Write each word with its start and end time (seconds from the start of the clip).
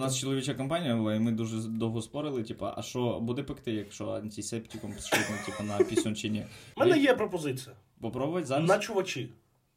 нас 0.00 0.18
чоловіча 0.18 0.54
компанія 0.54 0.96
була, 0.96 1.14
і 1.14 1.20
ми 1.20 1.32
дуже 1.32 1.56
довго 1.56 2.02
спорили, 2.02 2.42
типа, 2.42 2.74
а 2.76 2.82
що 2.82 3.20
буде 3.20 3.42
пекти, 3.42 3.72
якщо 3.72 4.08
антисептиком 4.08 4.92
шитно, 4.92 5.36
типа, 5.46 5.62
на 5.62 5.84
пісюн 5.84 6.16
чи 6.16 6.28
ні? 6.28 6.46
У 6.76 6.80
мене 6.80 6.98
є 6.98 7.14
пропозиція. 7.14 7.76
Попробувати 8.00 8.46
зараз? 8.46 8.68
На 8.68 8.78
чувачі. 8.78 9.32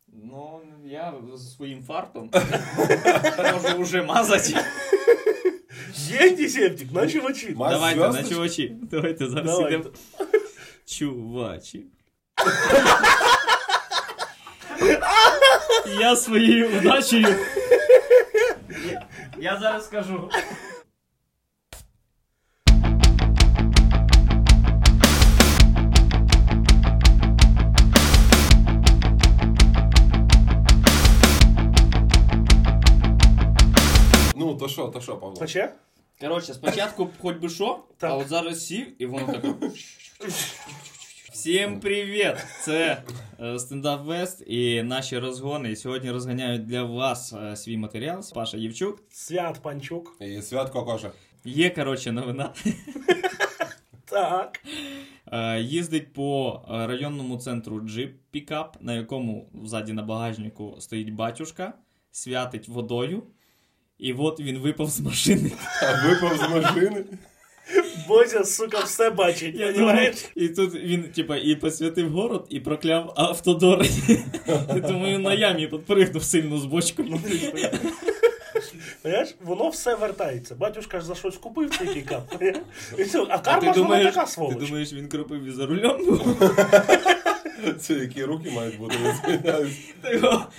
Ну, 0.07 0.61
я 0.85 1.13
зі 1.35 1.55
своїм 1.55 1.83
фартом 1.83 2.29
можу 3.53 3.81
вже 3.81 4.03
мазати. 4.03 4.57
Є 5.95 6.29
антисептик, 6.29 6.91
на 6.91 7.07
чувачі. 7.07 7.55
Давайте, 7.59 7.99
на 7.99 8.23
чувачі. 8.23 8.75
Давайте 8.81 9.27
зараз 9.27 9.59
ідемо. 9.59 9.85
Чувачі. 10.85 11.85
Я 15.99 16.15
своєю 16.15 16.79
удачею. 16.79 17.35
Я, 19.37 19.57
зараз 19.59 19.85
скажу. 19.85 20.29
Ну, 34.35 34.55
то 34.55 34.67
що, 34.69 34.87
то 34.87 35.01
що, 35.01 35.17
Павло? 35.17 35.37
Наче? 35.41 35.73
Коротше, 36.21 36.53
спочатку 36.53 37.09
хоч 37.21 37.37
би 37.37 37.49
що, 37.49 37.79
Так. 37.97 38.11
а 38.11 38.15
от 38.15 38.27
зараз 38.27 38.65
сів, 38.65 39.01
і 39.01 39.05
воно 39.05 39.25
таке. 39.33 39.53
Всім 41.33 41.79
привіт! 41.79 42.35
Це 42.61 43.03
е, 43.39 43.59
стендап 43.59 44.05
Вест 44.05 44.43
і 44.47 44.83
наші 44.83 45.19
розгони. 45.19 45.71
І 45.71 45.75
сьогодні 45.75 46.11
розганяють 46.11 46.65
для 46.65 46.83
вас 46.83 47.33
е, 47.33 47.55
свій 47.55 47.77
матеріал. 47.77 48.21
Паша 48.33 48.57
Євчук. 48.57 48.99
Свят 49.09 49.59
Панчук. 49.61 50.17
І 50.19 50.41
свят 50.41 50.69
Кокоша. 50.69 51.11
Є, 51.45 51.69
коротше, 51.69 52.11
новина. 52.11 52.53
Так. 54.05 54.59
Е, 55.31 55.61
Їздить 55.61 56.13
по 56.13 56.61
е, 56.69 56.87
районному 56.87 57.37
центру 57.37 57.79
джип 57.79 58.15
пікап, 58.31 58.77
на 58.81 58.93
якому 58.93 59.49
ззаді 59.63 59.93
на 59.93 60.03
багажнику 60.03 60.75
стоїть 60.79 61.13
батюшка, 61.13 61.73
святить 62.11 62.67
водою. 62.67 63.23
І 63.97 64.13
от 64.13 64.39
він 64.39 64.57
випав 64.57 64.89
з 64.89 64.99
машини. 64.99 65.51
А 65.81 66.07
випав 66.07 66.37
з 66.37 66.49
машини. 66.49 67.05
Бозя, 68.07 68.43
сука, 68.43 68.79
все 68.79 69.09
бачить. 69.09 69.55
Я 69.59 69.71
думав, 69.71 69.95
і 70.35 70.47
тут 70.47 70.75
він, 70.75 71.03
типа, 71.03 71.37
і 71.37 71.55
посвятив 71.55 72.09
город, 72.09 72.45
і 72.49 72.59
прокляв 72.59 73.13
автодор. 73.15 73.85
Я 74.47 74.79
думаю, 74.79 75.19
на 75.19 75.33
ямі 75.33 75.67
підпригнув 75.67 76.23
сильно 76.23 76.57
з 76.57 76.65
бочкою. 76.65 77.19
Понимаєш? 79.03 79.35
Воно 79.43 79.69
все 79.69 79.95
вертається. 79.95 80.55
Батюшка 80.55 80.99
ж 80.99 81.05
за 81.05 81.15
щось 81.15 81.37
купив 81.37 81.77
цей 81.77 81.87
пікап. 81.87 82.35
А 83.29 83.37
карма 83.39 83.73
ж 83.73 83.81
вона 83.81 84.11
така 84.11 84.25
ти 84.25 84.55
думаєш, 84.55 84.93
він 84.93 85.07
кропив 85.07 85.43
і 85.43 85.51
за 85.51 85.65
рулем 85.65 86.05
був? 86.05 86.35
Це 87.79 87.93
які 87.93 88.23
руки 88.23 88.51
мають 88.51 88.77
бути. 88.77 88.95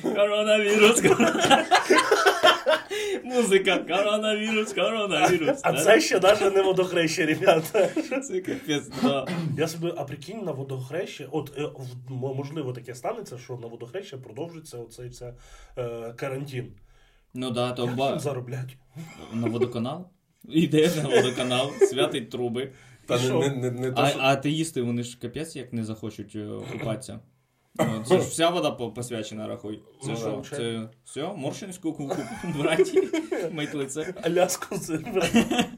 Коронавірус, 0.02 1.02
Музика, 3.24 3.78
коронавірус, 3.78 4.72
коронавірус. 4.72 5.60
А 5.62 5.72
це 5.72 6.00
ще 6.00 6.20
навіть 6.20 6.54
не 6.54 6.62
водохреща, 6.62 7.26
ребята. 7.26 7.88
Це 8.20 8.40
капець, 8.40 8.90
да. 9.02 9.26
Я 9.58 9.68
собі, 9.68 9.92
а 9.96 10.04
прикинь 10.04 10.42
на 10.44 10.52
водохреща, 10.52 11.28
от 11.30 11.52
е, 11.58 11.68
можливо 12.10 12.72
таке 12.72 12.94
станеться, 12.94 13.38
що 13.38 13.56
на 13.56 13.66
водохреща 13.66 14.16
продовжиться 14.16 14.78
оцей 14.78 15.10
це, 15.10 15.34
е, 15.78 16.12
карантин. 16.16 16.72
Ну 17.34 17.50
да, 17.50 17.72
то 17.72 17.86
ба... 17.86 18.18
зароблять? 18.18 18.76
на 19.32 19.48
водоканал. 19.48 20.06
Іде 20.48 20.90
на 21.02 21.08
водоканал, 21.08 21.70
святить 21.80 22.30
труби. 22.30 22.72
Та 23.06 23.18
не, 23.18 23.48
не, 23.48 23.48
не, 23.48 23.70
не 23.70 23.92
то, 23.92 24.02
А, 24.02 24.08
що... 24.08 24.18
а 24.22 24.32
атеїсти, 24.32 24.82
вони 24.82 25.02
ж 25.02 25.18
капець 25.20 25.56
як 25.56 25.72
не 25.72 25.84
захочуть 25.84 26.36
е, 26.36 26.48
купатися. 26.72 27.20
Ну, 27.78 28.04
Це 28.06 28.20
ж 28.20 28.28
вся 28.28 28.50
вода 28.50 28.70
посвячена, 28.70 29.48
рахуй. 29.48 29.82
Це 30.02 30.10
Ну, 30.10 30.16
що? 30.16 30.56
Це 30.56 30.88
все? 31.04 31.32
Моршинську 31.36 31.92
куку 31.92 32.16
брати, 32.58 33.08
мить 33.52 33.74
лице. 33.74 34.14
Аляску 34.22 34.78
це. 34.78 34.98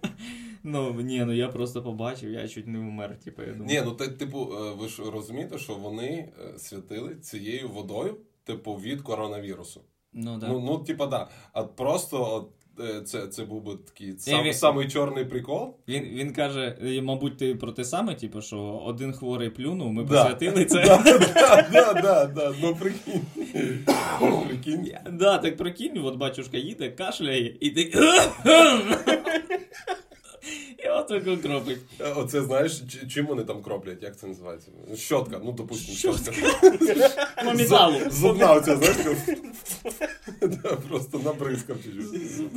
Ну 0.68 1.00
ні, 1.00 1.24
ну 1.24 1.32
я 1.32 1.48
просто 1.48 1.82
побачив, 1.82 2.30
я 2.30 2.48
чуть 2.48 2.66
не 2.66 2.78
вмер, 2.78 3.20
типу, 3.20 3.42
я 3.42 3.52
думаю. 3.52 3.66
Ні, 3.66 3.82
ну 3.84 3.92
те, 3.92 4.08
типу, 4.08 4.38
е, 4.52 4.72
ви 4.72 4.88
ж 4.88 5.02
розумієте, 5.10 5.58
що 5.58 5.74
вони 5.74 6.32
е, 6.54 6.58
святили 6.58 7.14
цією 7.14 7.68
водою, 7.68 8.16
типу, 8.44 8.74
від 8.74 9.02
коронавірусу. 9.02 9.80
Ну 10.12 10.38
да. 10.38 10.48
Ну, 10.48 10.60
ну, 10.60 10.78
типа, 10.78 11.06
да. 11.06 11.28
А 11.52 11.64
просто 11.64 12.34
от, 12.34 12.50
це, 13.04 13.26
це 13.26 13.44
був 13.44 13.62
би 13.62 13.72
такий 13.87 14.14
сам, 14.19 14.44
він- 14.44 14.54
самий 14.54 14.88
чорний 14.88 15.25
прикол. 15.25 15.75
Він, 15.88 16.03
він 16.04 16.32
каже, 16.32 16.78
е, 16.82 17.03
мабуть, 17.03 17.37
ти 17.38 17.54
про 17.54 17.72
те 17.72 17.84
саме, 17.84 18.14
типу, 18.14 18.41
що 18.42 18.59
один 18.87 19.12
хворий 19.12 19.50
плюнув, 19.50 19.92
ми 19.92 20.04
Да. 20.04 20.09
посвятили 20.09 20.64
це. 20.64 20.82
Так, 21.32 22.54
ну 22.62 22.76
прикинь. 22.76 23.20
Так 25.42 25.56
прикинь, 25.56 25.98
от 26.04 26.16
батюшка 26.16 26.56
їде, 26.56 26.91
кашляє, 26.91 27.56
і 27.60 27.70
ти. 27.70 27.92
Отако 31.11 31.37
кропить. 31.37 31.78
Е, 32.00 32.12
Оце 32.12 32.43
знаєш, 32.43 32.83
чим 33.09 33.27
вони 33.27 33.44
там 33.44 33.62
кроплять? 33.62 34.03
Як 34.03 34.19
це 34.19 34.27
називається? 34.27 34.71
Щотка, 34.94 35.41
ну 35.44 35.53
допустимо, 35.53 35.99
щотка. 35.99 36.33
По 37.44 38.11
Зубна 38.11 38.53
оця, 38.53 38.77
знаєш, 38.77 38.97
просто 40.89 41.19
набризкав 41.19 41.77
чуть-чуть. 41.84 42.53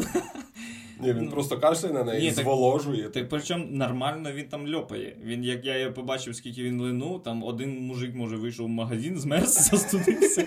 Ні, 1.01 1.13
він 1.13 1.29
просто 1.29 1.59
кашляє 1.59 1.93
на 1.93 2.03
неї, 2.03 2.21
Ні, 2.21 2.31
зволожує. 2.31 3.09
Так 3.09 3.29
причому 3.29 3.65
нормально 3.71 4.31
він 4.31 4.45
там 4.47 4.73
льопає. 4.73 5.15
Він, 5.23 5.43
як 5.43 5.65
я 5.65 5.91
побачив, 5.91 6.35
скільки 6.35 6.63
він 6.63 6.81
линув, 6.81 7.23
там 7.23 7.43
один 7.43 7.79
мужик, 7.79 8.15
може, 8.15 8.37
вийшов 8.37 8.65
в 8.65 8.69
магазин, 8.69 9.19
змерз, 9.19 9.53
застудився. 9.69 10.45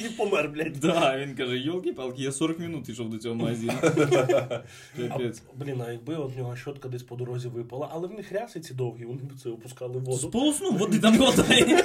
І 0.00 0.08
помер, 0.08 0.48
блядь. 0.48 0.80
Да, 0.80 1.18
він 1.18 1.34
каже, 1.34 1.58
йолки-палки, 1.58 2.22
я 2.22 2.32
40 2.32 2.58
минут 2.58 2.88
йшов 2.88 3.10
до 3.10 3.18
цього 3.18 3.34
магазину. 3.34 3.72
Блін, 5.56 5.82
а 5.86 5.92
якби 5.92 6.14
от 6.16 6.34
в 6.34 6.38
нього 6.38 6.56
щотка 6.56 6.88
десь 6.88 7.02
по 7.02 7.16
дорозі 7.16 7.48
випала, 7.48 7.88
але 7.92 8.08
в 8.08 8.12
них 8.12 8.32
ряси 8.32 8.60
ці 8.60 8.74
довгі, 8.74 9.04
вони 9.04 9.22
б 9.22 9.32
це 9.42 9.50
опускали 9.50 9.98
в 9.98 10.04
воду. 10.04 10.16
Сполоснув, 10.18 10.78
води 10.78 10.98
там 10.98 11.16
водай. 11.18 11.84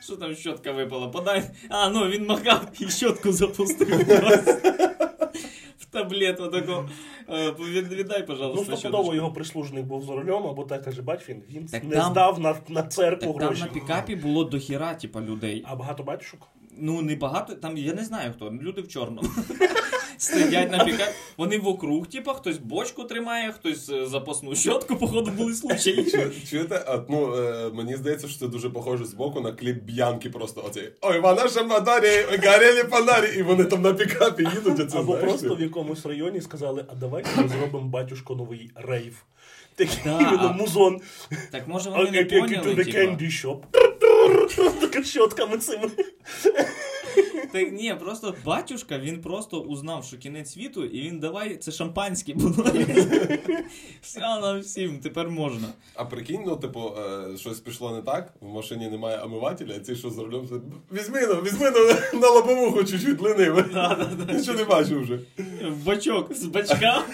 Що 0.00 0.16
там 0.16 0.34
щотка 0.34 0.72
випала? 0.72 1.08
Подай. 1.08 1.50
А, 1.68 1.88
ну 1.90 2.08
він 2.08 2.26
махав 2.26 2.68
і 2.80 2.88
щотку 2.88 3.32
запустив. 3.32 3.88
В 5.78 5.84
таблет 5.90 6.40
отако. 6.40 6.88
Е, 7.30 7.50
від- 7.50 7.92
Віддай, 7.92 8.20
Ну, 8.20 8.26
пожалуйста, 8.26 8.76
стопудово 8.76 9.14
його 9.14 9.32
прислужник 9.32 9.84
був 9.84 10.02
за 10.04 10.12
рулем, 10.12 10.46
або 10.46 10.64
так 10.64 10.84
каже, 10.84 11.02
бач, 11.02 11.28
він, 11.28 11.42
він 11.50 11.66
Так 11.66 11.84
не 11.84 11.96
там- 11.96 12.10
здав 12.12 12.40
на, 12.40 12.56
на 12.68 12.82
церкву 12.82 13.32
Так 13.32 13.48
там 13.48 13.58
на 13.58 13.66
пікапі 13.66 14.16
було 14.16 14.44
дохіра, 14.44 14.94
типа, 14.94 15.20
людей. 15.20 15.64
А 15.68 15.76
багато 15.76 16.02
батюшок? 16.02 16.48
Ну, 16.80 17.02
не 17.02 17.16
багато, 17.16 17.54
там 17.54 17.76
я 17.76 17.92
не 17.94 18.04
знаю 18.04 18.32
хто, 18.36 18.50
люди 18.62 18.80
в 18.80 18.88
чорному. 18.88 19.28
Сидять 20.18 20.72
на 20.72 20.84
пікапі. 20.84 21.10
Вони 21.36 21.58
вокруг, 21.58 22.06
типа, 22.06 22.34
хтось 22.34 22.58
бочку 22.58 23.04
тримає, 23.04 23.52
хтось 23.52 23.88
е, 23.88 24.06
запасну 24.06 24.54
щотку, 24.54 24.96
походу, 24.96 25.30
були 25.30 25.54
случаї. 25.54 25.96
Чу- 26.04 26.50
Чуєте? 26.50 26.84
А, 26.86 26.98
ну, 27.08 27.34
е, 27.36 27.70
мені 27.74 27.96
здається, 27.96 28.28
що 28.28 28.38
це 28.38 28.46
дуже 28.48 28.70
похоже 28.70 29.04
з 29.04 29.14
боку 29.14 29.40
на 29.40 29.52
кліп 29.52 29.82
Б'янки 29.82 30.30
просто 30.30 30.64
оцей. 30.66 30.90
Ой, 31.00 31.18
в 31.20 31.22
нашому 31.22 31.68
моторі 31.68 32.26
горели 32.44 32.82
фонарі, 32.84 33.38
і 33.38 33.42
вони 33.42 33.64
там 33.64 33.82
на 33.82 33.94
пікапі 33.94 34.42
їдуть, 34.54 34.80
оце 34.80 34.98
Або 34.98 35.12
знаєш. 35.12 35.28
просто 35.30 35.54
в 35.54 35.60
якомусь 35.60 36.06
районі 36.06 36.40
сказали, 36.40 36.84
а 36.88 36.94
давайте 36.94 37.30
ми 37.42 37.48
зробимо 37.48 37.88
батюшко 37.88 38.34
новий 38.34 38.70
рейв. 38.74 39.24
Такий 39.74 39.98
Да, 40.04 40.18
а- 40.38 40.52
музон. 40.52 41.00
Так 41.52 41.68
може 41.68 41.90
А 41.94 41.98
вони 41.98 42.10
не 42.10 42.24
поняли, 42.24 42.74
типа. 42.84 43.16
Така 44.80 45.04
щотками 45.04 45.58
цими. 45.58 45.90
Так 47.52 47.72
ні, 47.72 47.94
просто 48.00 48.34
батюшка, 48.44 48.98
він 48.98 49.20
просто 49.20 49.60
узнав, 49.60 50.04
що 50.04 50.16
кінець 50.16 50.52
світу, 50.52 50.84
і 50.84 51.00
він 51.00 51.20
давай, 51.20 51.56
це 51.56 51.72
шампанське 51.72 52.34
було. 52.34 52.54
Все 54.02 54.20
нам 54.20 54.60
всім, 54.60 54.98
тепер 54.98 55.30
можна. 55.30 55.68
А 55.94 56.04
прикинь, 56.04 56.42
ну, 56.46 56.56
типу, 56.56 56.92
е, 56.98 57.36
щось 57.36 57.60
пішло 57.60 57.96
не 57.96 58.02
так, 58.02 58.34
в 58.40 58.48
машині 58.48 58.88
немає 58.88 59.22
омивателя, 59.24 59.74
а 59.76 59.80
цей 59.80 59.96
що 59.96 60.10
за 60.10 60.22
рулем, 60.22 60.48
візьми 60.92 61.26
ну, 61.28 61.34
візьми 61.34 61.72
ну, 61.74 62.20
на 62.20 62.28
лобовуху 62.28 62.84
чуть-чуть 62.84 63.20
линив. 63.20 63.56
Нічого 64.34 64.58
не 64.58 64.64
бачу 64.64 65.00
вже. 65.00 65.20
В 65.62 65.84
бачок, 65.84 66.34
з 66.34 66.44
бачка, 66.44 67.04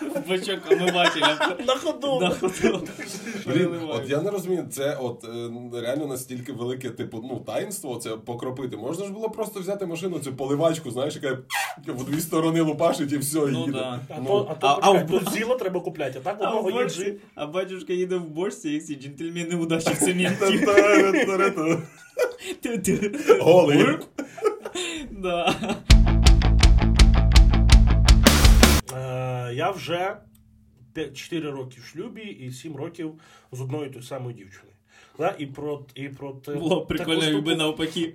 в 0.00 0.28
бачок 0.28 0.58
омивателя. 0.72 1.56
На 1.66 1.74
ходу. 1.74 2.20
На 2.20 2.30
ходу. 2.30 2.80
Блін, 3.46 3.68
от 3.88 4.10
я 4.10 4.20
не 4.20 4.30
розумію, 4.30 4.66
це 4.70 4.96
от 5.00 5.24
е, 5.24 5.80
реально 5.80 6.06
настільки 6.06 6.52
велике, 6.52 6.90
типу, 6.90 7.24
ну, 7.30 7.42
таїнство 7.46 7.96
це 7.96 8.10
покропити. 8.10 8.76
Можна 8.76 9.04
ж 9.06 9.12
було 9.12 9.30
просто 9.30 9.60
взяти 9.60 9.86
машину, 9.86 10.18
цю 10.18 10.32
поливачку, 10.36 10.90
знаєш, 10.90 11.18
яка 11.22 11.38
в 11.86 12.04
дві 12.04 12.20
сторони 12.20 12.60
лупашить 12.60 13.12
і 13.12 13.18
все, 13.18 13.38
і 13.38 13.42
Ну 13.42 13.60
їде. 13.60 13.72
да. 13.72 14.00
А 14.08 14.14
Ну, 14.20 14.26
то, 14.26 14.46
а 14.50 14.54
то 14.54 14.66
а- 14.66 14.92
а 14.92 15.00
тут 15.04 15.32
зіло 15.32 15.54
треба 15.56 15.80
купляти, 15.80 16.18
а 16.18 16.22
так 16.24 16.36
А, 16.40 16.50
одного 16.50 16.80
є 16.82 16.88
джип. 16.88 17.20
а 17.34 17.46
батюшка 17.46 17.92
їде 17.92 18.16
в 18.16 18.24
бочці, 18.28 18.70
як 18.70 18.84
ці 18.84 18.94
джентльмени 18.94 19.56
удачі 19.56 19.90
в 19.90 19.98
цементі. 19.98 20.66
Голий. 23.40 23.98
Да. 25.10 25.54
Я 29.56 29.70
вже 29.70 30.16
4 31.14 31.50
роки 31.50 31.80
в 31.80 31.84
шлюбі 31.84 32.22
і 32.22 32.52
7 32.52 32.76
років 32.76 33.20
з 33.52 33.60
одною 33.60 33.90
тою 33.90 34.04
самою 34.04 34.36
дівчиною. 34.36 34.72
Да? 35.18 35.34
І 35.38 35.46
про, 35.46 35.86
і 35.94 36.08
про 36.08 36.32
Було 36.46 36.84
б 36.84 36.88
прикольно, 36.88 37.24
якби 37.24 37.52
штуку- 37.52 37.56
навпаки. 37.56 38.14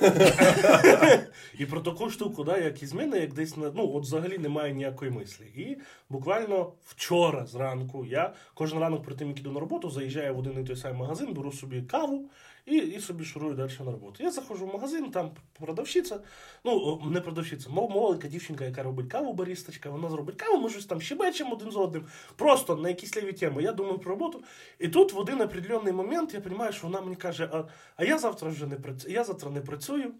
І 1.58 1.66
про 1.66 1.80
таку 1.80 2.10
штуку, 2.10 2.44
да, 2.44 2.58
як 2.58 2.82
із 2.82 2.92
мене, 2.92 3.18
як 3.18 3.32
десь 3.34 3.56
на 3.56 3.72
ну 3.74 3.92
от 3.94 4.02
взагалі 4.02 4.38
немає 4.38 4.74
ніякої 4.74 5.10
мислі. 5.10 5.44
І 5.44 5.76
буквально 6.10 6.72
вчора 6.84 7.46
зранку 7.46 8.04
я 8.04 8.34
кожен 8.54 8.78
ранок 8.78 9.04
перед 9.04 9.18
тим, 9.18 9.28
як 9.28 9.38
іду 9.38 9.52
на 9.52 9.60
роботу, 9.60 9.90
заїжджаю 9.90 10.34
в 10.34 10.38
один 10.38 10.60
і 10.60 10.64
той 10.64 10.76
самий 10.76 10.98
магазин, 10.98 11.32
беру 11.34 11.52
собі 11.52 11.82
каву 11.82 12.30
і, 12.66 12.76
і 12.76 13.00
собі 13.00 13.24
шурую 13.24 13.54
далі 13.54 13.70
на 13.80 13.92
роботу. 13.92 14.22
Я 14.24 14.30
заходжу 14.30 14.66
в 14.66 14.74
магазин, 14.74 15.10
там 15.10 15.30
продавщиця, 15.52 16.20
ну 16.64 17.00
не 17.10 17.20
продавщиця, 17.20 17.70
мол, 17.70 17.90
маленька 17.90 18.28
дівчинка, 18.28 18.64
яка 18.64 18.82
робить 18.82 19.08
каву, 19.08 19.32
барісточка, 19.32 19.90
вона 19.90 20.10
зробить 20.10 20.36
каву, 20.36 20.62
ми 20.62 20.70
щось 20.70 20.86
там 20.86 21.00
щебечемо 21.00 21.52
один 21.52 21.70
з 21.70 21.76
одним, 21.76 22.06
просто 22.36 22.76
на 22.76 22.88
якісь 22.88 23.16
ліві 23.16 23.32
теми. 23.32 23.62
Я 23.62 23.72
думаю 23.72 23.98
про 23.98 24.10
роботу. 24.10 24.42
І 24.78 24.88
тут 24.88 25.12
в 25.12 25.18
один 25.18 25.40
определенний 25.40 25.92
момент 25.92 26.34
я 26.34 26.40
розумію, 26.40 26.72
що 26.72 26.86
вона 26.86 27.00
мені 27.00 27.16
каже: 27.16 27.48
а, 27.52 27.64
а 27.96 28.04
я 28.04 28.18
завтра 28.18 28.48
вже 28.48 28.66
не 28.66 28.76
працюю, 28.76 29.14
я 29.14 29.24
завтра 29.24 29.50
не 29.50 29.60
працюю. 29.60 30.14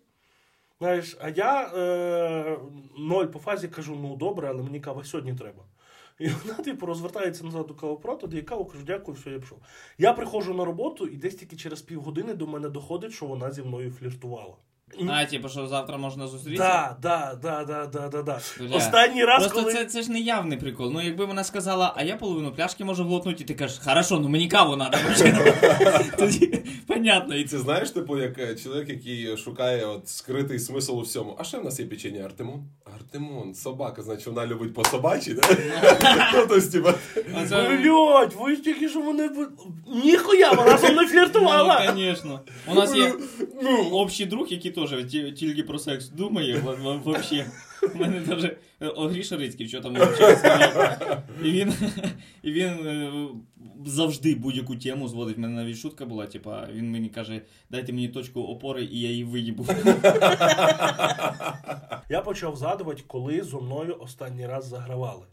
Знаєш, 0.81 1.17
а 1.21 1.29
я 1.29 1.63
е, 1.63 2.59
ноль 2.99 3.27
по 3.27 3.39
фазі 3.39 3.69
кажу, 3.69 3.99
ну 4.03 4.17
добре, 4.17 4.49
але 4.49 4.63
мені 4.63 4.81
кава 4.81 5.05
сьогодні 5.05 5.35
треба. 5.35 5.65
І 6.19 6.29
вона, 6.29 6.55
типу, 6.55 6.87
розвертається 6.87 7.45
назад 7.45 7.67
до 7.67 7.75
кавопроту, 7.75 8.27
дає 8.27 8.43
каву, 8.43 8.65
кажу, 8.65 8.85
дякую, 8.87 9.17
все, 9.17 9.31
я 9.31 9.39
пішов. 9.39 9.59
Я 9.99 10.13
приходжу 10.13 10.55
на 10.55 10.65
роботу, 10.65 11.07
і 11.07 11.17
десь 11.17 11.35
тільки 11.35 11.57
через 11.57 11.83
півгодини 11.83 12.35
до 12.35 12.47
мене 12.47 12.69
доходить, 12.69 13.13
що 13.13 13.27
вона 13.27 13.51
зі 13.51 13.63
мною 13.63 13.91
фліртувала. 13.91 14.57
А, 15.09 15.25
типу, 15.25 15.49
що 15.49 15.67
завтра 15.67 15.97
можна 15.97 16.27
зустрітися? 16.27 16.63
Да, 16.63 16.97
да, 17.03 17.39
да, 17.43 17.65
да, 17.65 17.87
да, 17.87 18.09
да, 18.09 18.23
да. 18.23 18.41
Бля. 18.61 18.77
Останній 18.77 19.25
раз, 19.25 19.43
Просто 19.43 19.61
коли... 19.61 19.73
це, 19.73 19.85
це 19.85 20.03
ж 20.03 20.13
не 20.13 20.21
явний 20.21 20.59
прикол. 20.59 20.91
Ну, 20.93 21.03
якби 21.03 21.25
вона 21.25 21.45
сказала, 21.45 21.93
а 21.97 22.03
я 22.03 22.17
половину 22.17 22.53
пляшки 22.53 22.85
можу 22.85 23.05
глотнути, 23.05 23.43
і 23.43 23.47
ти 23.47 23.55
кажеш, 23.55 23.79
хорошо, 23.85 24.19
ну 24.19 24.29
мені 24.29 24.49
каву 24.49 24.77
треба. 24.77 24.99
Тоді 26.19 26.63
понятно. 26.87 27.37
І 27.37 27.45
це 27.45 27.59
знаєш, 27.59 27.91
типу, 27.91 28.19
як 28.19 28.39
е, 28.39 28.55
чоловік, 28.55 28.89
який 28.89 29.37
шукає 29.37 29.87
от 29.87 30.09
скритий 30.09 30.59
смисл 30.59 30.99
у 30.99 31.01
всьому. 31.01 31.37
А 31.39 31.45
ще 31.45 31.59
в 31.59 31.65
нас 31.65 31.81
є 31.81 31.87
печення 31.87 32.25
Артемон? 32.25 32.65
Артемон, 32.95 33.55
собака, 33.55 34.03
значить 34.03 34.27
вона 34.27 34.47
любить 34.47 34.75
по 34.75 34.85
собачі, 34.85 35.35
да? 35.35 35.43
Ну, 36.51 36.61
типа, 36.61 36.95
Оце- 37.43 37.79
Блять, 37.83 38.35
ви 38.41 38.57
ж 38.57 38.63
тільки 38.63 38.89
що 38.89 39.01
мене... 39.01 39.31
Ніхуя, 40.05 40.53
вона 40.53 40.79
зі 40.79 40.93
мною 40.93 41.09
фліртувала! 41.09 41.83
Ну, 41.87 41.93
звісно. 41.97 42.41
У 42.67 42.75
нас 42.75 42.97
є 42.97 43.13
ну, 43.63 43.89
общий 43.91 44.27
друг, 44.27 44.47
який 44.49 44.71
теж 44.87 45.05
тільки 45.37 45.63
про 45.63 45.79
секс 45.79 46.09
думає, 46.09 46.59
в- 46.59 47.01
в- 47.05 47.47
У 47.95 47.99
мене 47.99 48.21
даже 48.21 48.57
е, 48.83 48.93
Гріша 48.97 49.37
Рицький, 49.37 49.69
що 49.69 49.81
там. 49.81 49.97
І 51.45 51.51
він, 51.51 51.73
і 52.43 52.53
він 52.53 52.69
е, 52.69 53.13
завжди 53.87 54.35
будь-яку 54.35 54.77
тему 54.77 55.09
зводить. 55.09 55.39
У 55.39 55.41
мене 55.41 55.55
навіть 55.63 55.77
шутка 55.79 56.05
була, 56.07 56.27
типа, 56.27 56.69
він 56.75 56.91
мені 56.91 57.09
каже, 57.09 57.41
дайте 57.71 57.93
мені 57.93 58.09
точку 58.09 58.41
опори, 58.43 58.85
і 58.85 59.01
я 59.01 59.11
її 59.11 59.25
виїбу. 59.25 59.67
Я 62.11 62.21
почав 62.25 62.57
згадувати, 62.57 63.03
коли 63.07 63.43
зо 63.43 63.61
мною 63.61 63.97
останній 64.01 64.47
раз 64.47 64.67
загравали. 64.67 65.27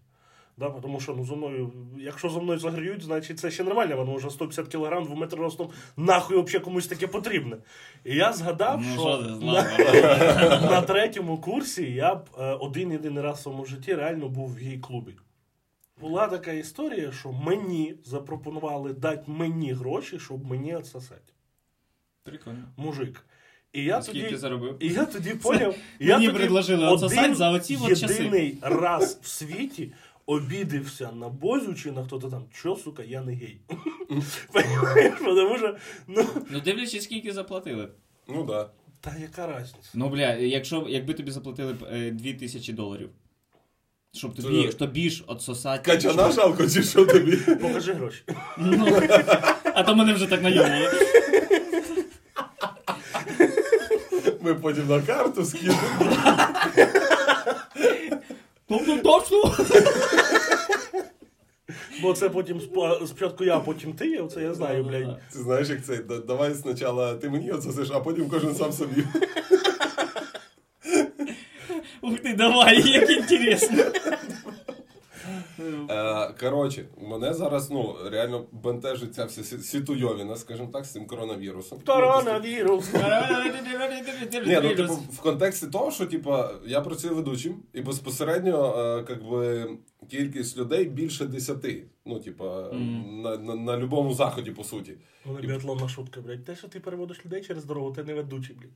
Да, 0.59 0.69
тому 0.69 0.99
що 0.99 1.13
ну, 1.13 1.25
зо 1.25 1.35
мною, 1.35 1.71
якщо 1.97 2.29
зо 2.29 2.41
мною 2.41 2.59
заграють, 2.59 3.03
значить 3.03 3.39
це 3.39 3.51
ще 3.51 3.63
нормально, 3.63 3.97
воно 3.97 4.15
вже 4.15 4.29
150 4.29 4.67
кг, 4.67 5.01
двометровий 5.05 5.45
ростом, 5.45 5.69
нахуй 5.97 6.41
взагалі 6.43 6.63
комусь 6.63 6.87
таке 6.87 7.07
потрібне. 7.07 7.57
І 8.05 8.15
я 8.15 8.33
згадав, 8.33 8.81
Ну, 8.85 8.93
що 8.93 9.17
на, 9.41 9.63
на 10.71 10.81
третьому 10.81 11.37
курсі 11.37 11.93
я 11.93 12.15
б 12.15 12.29
е, 12.39 12.53
один 12.53 12.91
єдиний 12.91 13.23
раз 13.23 13.39
в 13.39 13.41
своєму 13.41 13.65
житті 13.65 13.95
реально 13.95 14.29
був 14.29 14.49
в 14.49 14.55
гей-клубі. 14.57 15.15
Була 16.01 16.27
така 16.27 16.51
історія, 16.51 17.11
що 17.11 17.31
мені 17.31 17.95
запропонували 18.05 18.93
дати 18.93 19.23
мені 19.31 19.73
гроші, 19.73 20.19
щоб 20.19 20.45
мені 20.45 20.75
отсосати. 20.75 21.33
Прикольно. 22.23 22.63
Мужик. 22.77 23.25
І 23.73 23.83
я 23.83 24.01
Скільки 24.01 24.23
тоді, 24.23 24.35
заробив? 24.35 24.77
і 24.79 24.87
я 24.87 25.05
тоді 25.05 25.29
поняв. 25.29 25.75
я 25.99 26.15
мені 26.15 26.27
тоді 26.27 26.39
предложили 26.39 26.87
отсосать 26.87 27.35
за 27.35 27.51
оці 27.51 27.77
часи. 27.87 28.13
єдиний 28.13 28.57
раз 28.61 29.19
в 29.21 29.27
світі 29.27 29.93
обідився 30.29 31.11
на 31.11 31.29
Бозю 31.29 31.73
чи 31.75 31.91
на 31.91 32.03
хто-то 32.03 32.29
там. 32.29 32.43
Чо, 32.61 32.75
сука, 32.75 33.03
я 33.03 33.21
не 33.21 33.33
гей. 33.33 33.57
Понимаєш? 34.53 35.13
Тому 35.19 35.57
що, 35.57 35.75
ну, 36.07 36.25
Ну, 36.49 36.59
дивлячись, 36.59 37.03
скільки 37.03 37.33
заплатили. 37.33 37.89
ну 38.27 38.43
да. 38.43 38.69
та 39.01 39.15
яка 39.21 39.47
разниця? 39.47 39.89
Ну, 39.93 40.09
бля, 40.09 40.33
якщо, 40.33 40.85
якби 40.89 41.13
тобі 41.13 41.31
заплатили 41.31 41.73
б, 41.73 41.83
е, 41.91 42.11
2000 42.11 42.73
доларів. 42.73 43.09
Щоб 44.13 44.35
тобі, 44.35 44.67
Це- 44.67 44.73
тобі 44.77 45.09
ж 45.09 45.23
отсосати. 45.27 45.91
Качана 45.91 46.31
жалко, 46.31 46.67
чи 46.69 46.83
що 46.83 47.05
тобі? 47.05 47.37
Покажи 47.61 47.93
гроші. 47.93 48.23
Ну, 48.57 48.99
а 49.63 49.83
то 49.83 49.95
мене 49.95 50.13
вже 50.13 50.27
так 50.27 50.43
найомили. 50.43 50.91
Ми 54.41 54.55
потім 54.55 54.87
на 54.87 55.01
карту 55.01 55.45
скинемо. 55.45 55.79
Тобто 58.69 58.97
точно? 58.97 59.55
Бо 62.01 62.13
це 62.13 62.29
потім 62.29 62.61
спочатку 63.07 63.43
я, 63.43 63.57
а 63.57 63.59
потім 63.59 63.93
ти, 63.93 64.17
оце 64.17 64.41
я 64.41 64.53
знаю, 64.53 64.83
блядь. 64.83 65.19
Ти 65.33 65.39
знаєш, 65.39 65.69
як 65.69 65.85
це? 65.85 65.97
Да- 65.97 66.17
Давай 66.19 66.53
спочатку 66.55 67.13
ти 67.21 67.29
мені 67.29 67.51
оцесиш, 67.51 67.89
а 67.93 67.99
потім 67.99 68.29
кожен 68.29 68.55
сам 68.55 68.71
собі. 68.73 69.03
Ух 72.01 72.19
ти, 72.19 72.33
давай, 72.33 72.89
як 72.91 73.09
інтересно. 73.09 73.83
Е, 76.43 76.49
Коротше, 76.49 76.85
мене 77.01 77.33
зараз 77.33 77.71
ну 77.71 77.95
реально 78.11 78.45
бентежить 78.51 79.15
ця 79.15 79.25
вся 79.25 79.43
сі- 79.43 79.57
ситуйовіна, 79.57 80.35
скажімо 80.35 80.69
так, 80.73 80.85
з 80.85 80.91
цим 80.91 81.05
коронавірусом. 81.07 81.79
Коронавірус. 81.85 82.93
Ні, 84.45 84.59
ну 84.63 84.75
типу, 84.75 84.93
в 84.93 85.19
контексті 85.21 85.67
того, 85.67 85.91
що 85.91 86.05
типу, 86.05 86.35
я 86.65 86.81
працюю 86.81 87.15
ведучим, 87.15 87.55
і 87.73 87.81
безпосередньо 87.81 88.75
е, 88.77 89.03
как 89.03 89.29
би, 89.29 89.69
кількість 90.11 90.57
людей 90.57 90.85
більше 90.85 91.25
десяти. 91.25 91.85
Ну, 92.05 92.19
типу, 92.19 92.43
Мгм. 92.73 93.21
на, 93.21 93.37
на, 93.37 93.55
на 93.55 93.77
любому 93.77 94.13
заході, 94.13 94.51
по 94.51 94.63
суті. 94.63 94.93
Ну, 95.25 95.33
біатлонна 95.33 95.89
шутка, 95.89 96.21
блядь. 96.21 96.45
Те, 96.45 96.55
що 96.55 96.67
ти 96.67 96.79
переводиш 96.79 97.25
людей 97.25 97.41
через 97.41 97.65
дорогу, 97.65 97.91
ти 97.91 98.03
не 98.03 98.13
ведучий, 98.13 98.55
блядь. 98.55 98.71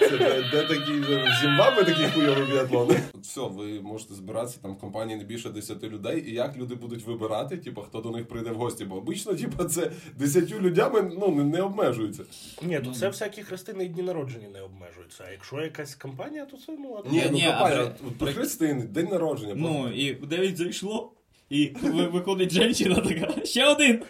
Це 0.00 0.18
де, 0.18 0.44
де 0.50 0.62
такі 0.62 0.92
в 0.92 1.28
Зімбабве 1.42 1.84
такі 1.84 2.02
хуйові 2.14 2.52
біатлони. 2.52 3.00
Все, 3.22 3.40
ви 3.40 3.80
можете 3.80 4.14
збиратися 4.14 4.58
там 4.62 4.72
в 4.74 4.78
компанії 4.78 5.18
не 5.18 5.24
більше 5.24 5.48
10 5.50 5.82
людей, 5.84 6.24
і 6.28 6.34
як 6.34 6.56
люди 6.56 6.74
будуть 6.74 7.06
вибирати, 7.06 7.56
типу, 7.56 7.80
хто 7.82 8.00
до 8.00 8.10
них 8.10 8.28
прийде 8.28 8.50
в 8.50 8.54
гості. 8.54 8.84
Бо 8.84 8.96
обично, 8.96 9.34
типу, 9.34 9.64
це 9.64 9.90
10 10.18 10.52
людями 10.60 11.10
ну, 11.20 11.28
не, 11.34 11.44
не 11.44 11.62
обмежується. 11.62 12.22
Ні, 12.62 12.80
то 12.80 12.90
це 12.90 13.08
всякі 13.08 13.42
хрестини 13.42 13.84
і 13.84 13.88
дні 13.88 14.02
народження 14.02 14.48
не 14.52 14.60
обмежуються. 14.62 15.24
А 15.28 15.30
якщо 15.30 15.60
якась 15.60 15.94
компанія, 15.94 16.44
то 16.44 16.56
це 16.56 16.72
ну 16.78 16.90
ладно. 16.92 17.10
Ні, 17.12 17.22
ну 17.26 17.32
ні, 17.32 17.46
а 17.46 17.50
компанія, 17.52 17.86
при- 17.86 18.08
от 18.08 18.18
при 18.18 18.32
Христини, 18.32 18.82
день 18.82 19.08
народження. 19.10 19.54
Ну, 19.56 19.90
і 19.94 20.12
в 20.14 20.26
9 20.26 20.56
зайшло, 20.56 21.12
і 21.50 21.70
ви- 21.82 22.06
виходить 22.06 22.52
жінка 22.52 23.00
така, 23.00 23.44
ще 23.44 23.66
один. 23.66 24.02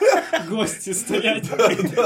Гості 0.48 0.94
стоять. 0.94 1.50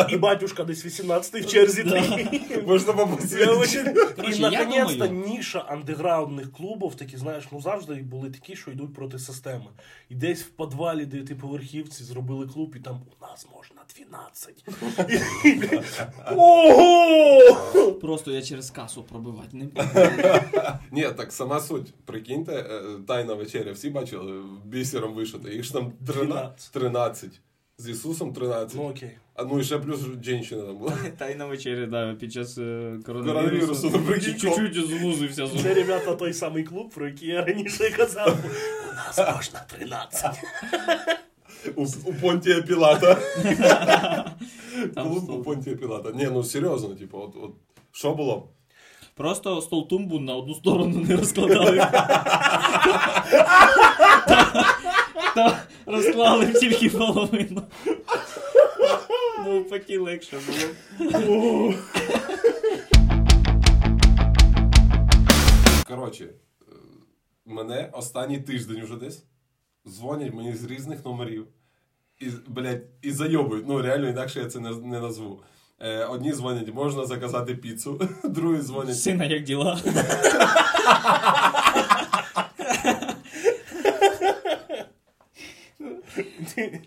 І 0.09 0.17
батюшка 0.17 0.65
десь 0.65 0.87
18-й 0.87 1.41
в 1.41 1.47
черзі. 1.47 1.85
Можна 2.67 2.93
Я 2.93 3.07
попросити. 3.07 3.95
І 4.29 4.39
наконець-то 4.39 5.07
ніша 5.07 5.59
андеграундних 5.59 6.53
клубів, 6.53 6.95
такі, 6.95 7.17
знаєш, 7.17 7.45
ну 7.53 7.61
завжди 7.61 7.95
були 7.95 8.31
такі, 8.31 8.57
що 8.57 8.71
йдуть 8.71 8.95
проти 8.95 9.19
системи. 9.19 9.67
І 10.09 10.15
десь 10.15 10.43
в 10.43 10.49
підвалі 10.49 11.07
дев'ятиповерхівці 11.07 12.05
зробили 12.05 12.47
клуб, 12.47 12.75
і 12.77 12.81
там 12.81 13.03
у 13.21 13.25
нас 13.27 13.47
можна 13.57 13.81
12. 13.97 14.65
Ого! 16.37 17.93
Просто 17.93 18.33
я 18.33 18.43
через 18.43 18.71
касу 18.71 19.03
пробивати 19.03 19.57
не 19.57 19.65
буду. 19.65 19.89
Ні, 20.91 21.09
так 21.17 21.33
сама 21.33 21.61
суть. 21.61 21.95
Прикиньте, 22.05 22.53
е, 22.53 22.83
тайна 23.07 23.35
вечеря, 23.35 23.73
всі 23.73 23.91
бачили, 23.91 24.43
бісером 24.65 25.15
вишити. 25.15 25.55
Їх 25.55 25.65
ж 25.65 25.73
там 25.73 25.93
13. 26.73 27.41
13. 27.81 27.85
З 27.85 27.89
Ісусом 27.89 28.33
13. 28.33 28.77
Ну 28.77 28.89
окей. 28.91 29.11
А 29.35 29.45
ну 29.45 29.61
і 29.61 29.65
ще 29.65 29.79
плюс 29.79 30.01
жінка 30.25 30.57
там 30.57 30.77
була. 30.77 30.93
Тайна 31.19 31.47
вечеря, 31.47 31.87
да, 31.87 32.15
під 32.15 32.33
час 32.33 32.59
е, 32.59 32.99
Коронавірусу, 33.07 33.93
Чуть-чуть 34.21 34.75
злузився. 34.75 35.49
Це, 35.63 35.75
ребята, 35.75 36.15
той 36.15 36.33
самий 36.33 36.65
клуб, 36.65 36.91
про 36.91 37.07
який 37.07 37.29
я 37.29 37.45
раніше 37.45 37.91
казав. 37.97 38.37
У 38.91 38.95
нас 38.95 39.19
можна 39.19 39.65
13. 39.79 40.31
У, 41.77 41.83
у 42.05 42.15
Понтія 42.15 42.63
Пілата. 42.63 43.15
Клуб 44.95 45.31
у 45.31 45.43
Понтія 45.43 45.77
Пілата. 45.77 46.11
Ні, 46.15 46.29
ну 46.33 46.45
серйозно, 46.45 46.95
типу, 46.95 47.19
от, 47.19 47.37
от 47.37 47.51
що 47.93 48.15
було? 48.15 48.49
Просто 49.15 49.61
стол 49.61 49.89
тумбу 49.89 50.21
на 50.21 50.35
одну 50.35 50.55
сторону 50.55 51.05
не 51.09 51.17
розкладали. 51.17 51.87
Розклали 55.91 56.53
тільки 56.53 56.91
половину. 56.91 57.63
Ну, 59.47 59.65
поки 59.65 59.99
легше 59.99 60.39
було. 60.47 61.75
Коротше, 65.89 66.29
мене 67.47 67.91
останній 67.93 68.39
тиждень 68.39 68.83
вже 68.85 68.97
десь 68.97 69.25
дзвонять 69.87 70.35
мені 70.35 70.55
з 70.55 70.65
різних 70.65 71.05
номерів. 71.05 71.47
І, 72.21 72.27
блядь, 72.49 72.83
і 73.03 73.11
зайобують. 73.11 73.69
Ну, 73.69 73.83
реально, 73.83 74.09
інакше 74.09 74.41
я 74.41 74.47
це 74.47 74.61
не, 74.61 74.71
не 74.71 75.01
назву. 75.01 75.41
Е, 75.81 76.05
одні 76.05 76.33
дзвонять, 76.33 76.75
можна 76.75 77.07
заказати 77.07 77.55
піцу, 77.55 78.09
другі 78.25 78.63
дзвонять. 78.63 79.01
Сина, 79.01 79.25
як 79.25 79.43
діла? 79.43 79.81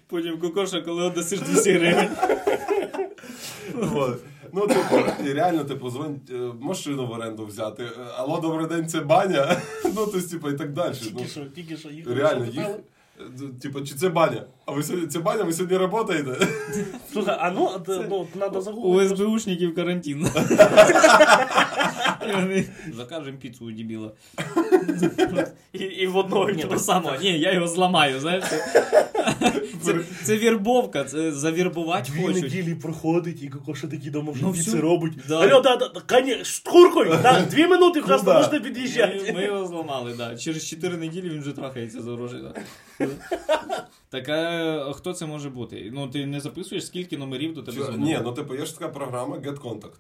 Потім 0.07 0.39
кокоша, 0.39 0.81
коли 0.81 1.03
одасиш 1.03 1.39
200 1.39 1.71
гривень. 1.71 2.09
Вот. 3.73 4.19
Ну, 4.53 4.67
типу, 4.67 4.99
і 5.25 5.33
реально, 5.33 5.63
типу, 5.63 5.89
дзвонять, 5.89 6.29
е, 6.31 6.51
машину 6.61 7.07
в 7.07 7.11
оренду 7.11 7.45
взяти. 7.45 7.83
Алло, 8.17 8.39
добрий 8.39 8.67
день, 8.67 8.87
це 8.87 8.99
баня. 8.99 9.57
Ну, 9.95 10.05
то 10.05 10.21
типу, 10.21 10.49
і 10.49 10.53
так 10.53 10.73
далі. 10.73 10.93
Ну, 11.03 11.09
Тільки 11.09 11.29
що, 11.29 11.45
тільки 11.45 11.77
що 11.77 11.89
їхали. 11.89 12.15
реально, 12.15 12.45
їх. 12.45 12.65
Типу, 13.61 13.81
чи 13.81 13.95
це 13.95 14.09
баня? 14.09 14.43
А 14.65 14.71
ви 14.71 14.83
сьогодні 14.83 15.07
це 15.07 15.19
баня, 15.19 15.43
ви 15.43 15.53
сьогодні 15.53 15.87
працюєте? 15.87 16.47
Слухай, 17.13 17.37
а 17.39 17.51
ну, 17.51 17.69
от, 17.75 17.87
ну 18.09 18.27
треба 18.33 18.61
загуглити. 18.61 19.13
У 19.13 19.15
СБУшників 19.15 19.75
карантин. 19.75 20.27
І 22.55 22.63
Закажемо 22.93 23.37
піцу 23.37 23.65
у 23.65 23.71
дебіла. 23.71 24.11
І, 25.73 25.77
і 25.77 26.07
в 26.07 26.17
одного 26.17 26.45
того 26.45 26.69
так 26.69 26.79
само. 26.79 27.11
Ні, 27.21 27.39
я 27.39 27.53
його 27.53 27.67
зламаю, 27.67 28.19
знаєш. 28.19 28.43
Це, 29.83 29.93
це, 29.93 30.03
це 30.25 30.37
вірбовка, 30.37 31.03
це 31.03 31.31
завірбувати 31.31 32.11
Дві 32.11 32.21
хочуть. 32.23 32.43
неділі 32.43 32.75
проходить, 32.75 33.43
і 33.43 33.47
Кокоша 33.49 33.87
такі 33.87 34.09
дома 34.09 34.31
вже 34.31 34.43
Ну, 34.43 34.51
всю- 34.51 34.81
робить. 34.81 35.13
Да. 35.27 35.39
Алло, 35.39 35.61
да, 35.61 35.75
да, 35.75 35.87
да, 35.87 36.01
коні, 36.01 36.37
з 36.43 36.59
куркою, 36.59 37.19
да, 37.23 37.41
дві 37.51 37.67
минути, 37.67 37.99
Ну, 37.99 38.03
вкрасно 38.05 38.33
да. 38.33 38.39
можна 38.39 38.59
під'їжджати. 38.59 39.33
ми 39.35 39.43
його 39.43 39.65
зламали, 39.67 40.13
да. 40.17 40.37
Через 40.37 40.67
4 40.67 40.97
неділі 40.97 41.29
він 41.29 41.41
вже 41.41 41.51
трахається 41.51 42.01
за 42.01 42.11
гроші. 42.11 42.35
Да. 42.99 43.07
Так 44.09 44.29
а 44.29 44.93
хто 44.95 45.13
це 45.13 45.25
може 45.25 45.49
бути? 45.49 45.89
Ну, 45.93 46.07
ти 46.07 46.25
не 46.25 46.39
записуєш, 46.39 46.85
скільки 46.85 47.17
номерів 47.17 47.53
до 47.53 47.63
тебе 47.63 47.77
Чи- 47.91 47.97
Ні, 47.97 48.19
ну 48.23 48.31
типу, 48.31 48.55
є 48.55 48.65
ж 48.65 48.79
така 48.79 48.91
програма 48.93 49.37
Get 49.37 49.57
Contact. 49.61 49.95